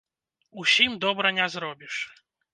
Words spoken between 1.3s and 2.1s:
не зробіш.